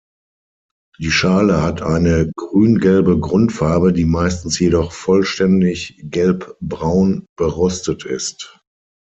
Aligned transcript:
Die 0.97 1.11
Schale 1.11 1.61
hat 1.61 1.83
eine 1.83 2.31
grüngelbe 2.35 3.19
Grundfarbe, 3.19 3.93
die 3.93 4.05
meistens 4.05 4.57
jedoch 4.57 4.93
vollständig 4.93 5.99
gelbbraun 6.01 7.27
berostet 7.37 8.05
ist. 8.05 8.59